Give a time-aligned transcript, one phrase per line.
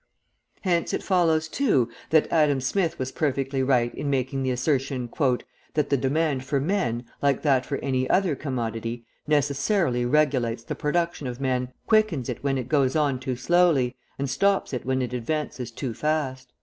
[0.61, 5.11] Hence it follows, too, that Adam Smith was perfectly right in making the assertion:
[5.75, 11.27] "That the demand for men, like that for any other commodity, necessarily regulates the production
[11.27, 15.13] of men, quickens it when it goes on too slowly, and stops it when it
[15.13, 16.51] advances too fast."